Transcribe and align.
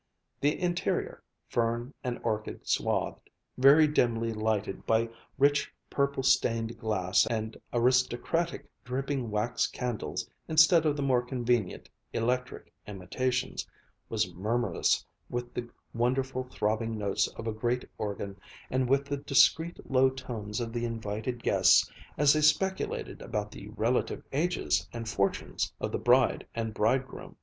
The 0.39 0.59
interior, 0.59 1.21
fern 1.47 1.93
and 2.03 2.19
orchid 2.23 2.67
swathed, 2.67 3.29
very 3.55 3.85
dimly 3.87 4.33
lighted 4.33 4.87
by 4.87 5.09
rich 5.37 5.71
purple 5.91 6.23
stained 6.23 6.79
glass 6.79 7.27
and 7.27 7.55
aristocratic 7.71 8.67
dripping 8.83 9.29
wax 9.29 9.67
candles 9.67 10.27
instead 10.47 10.87
of 10.87 10.95
the 10.95 11.03
more 11.03 11.21
convenient 11.21 11.87
electric 12.13 12.73
imitations, 12.87 13.67
was 14.09 14.33
murmurous 14.33 15.05
with 15.29 15.53
the 15.53 15.69
wonderful 15.93 16.45
throbbing 16.45 16.97
notes 16.97 17.27
of 17.35 17.45
a 17.45 17.53
great 17.53 17.85
organ 17.99 18.37
and 18.71 18.89
with 18.89 19.05
the 19.05 19.17
discreet 19.17 19.77
low 19.87 20.09
tones 20.09 20.59
of 20.59 20.73
the 20.73 20.83
invited 20.83 21.43
guests 21.43 21.91
as 22.17 22.33
they 22.33 22.41
speculated 22.41 23.21
about 23.21 23.51
the 23.51 23.67
relative 23.67 24.23
ages 24.33 24.89
and 24.91 25.07
fortunes 25.07 25.71
of 25.79 25.91
the 25.91 25.99
bride 25.99 26.47
and 26.55 26.73
bridegroom. 26.73 27.35